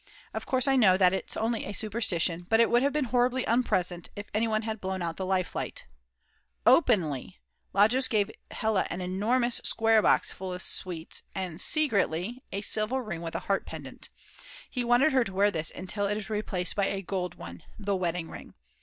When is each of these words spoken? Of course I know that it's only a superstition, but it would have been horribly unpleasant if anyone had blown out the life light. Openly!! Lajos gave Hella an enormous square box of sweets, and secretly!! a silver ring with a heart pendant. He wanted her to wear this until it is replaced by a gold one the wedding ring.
Of 0.33 0.47
course 0.47 0.67
I 0.67 0.75
know 0.77 0.97
that 0.97 1.13
it's 1.13 1.37
only 1.37 1.63
a 1.63 1.73
superstition, 1.73 2.47
but 2.49 2.59
it 2.59 2.71
would 2.71 2.81
have 2.81 2.91
been 2.91 3.05
horribly 3.13 3.45
unpleasant 3.45 4.09
if 4.15 4.25
anyone 4.33 4.63
had 4.63 4.81
blown 4.81 5.03
out 5.03 5.15
the 5.17 5.27
life 5.27 5.53
light. 5.53 5.85
Openly!! 6.65 7.37
Lajos 7.71 8.07
gave 8.07 8.31
Hella 8.49 8.87
an 8.89 8.99
enormous 8.99 9.57
square 9.63 10.01
box 10.01 10.33
of 10.41 10.61
sweets, 10.63 11.21
and 11.35 11.61
secretly!! 11.61 12.43
a 12.51 12.61
silver 12.61 13.03
ring 13.03 13.21
with 13.21 13.35
a 13.35 13.39
heart 13.41 13.67
pendant. 13.67 14.09
He 14.71 14.83
wanted 14.83 15.11
her 15.11 15.23
to 15.23 15.33
wear 15.33 15.51
this 15.51 15.69
until 15.69 16.07
it 16.07 16.17
is 16.17 16.31
replaced 16.31 16.75
by 16.75 16.87
a 16.87 17.03
gold 17.03 17.35
one 17.35 17.61
the 17.77 17.95
wedding 17.95 18.27
ring. 18.31 18.55